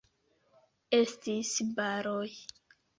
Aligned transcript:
Estis 1.01 1.53
baroj. 1.79 2.27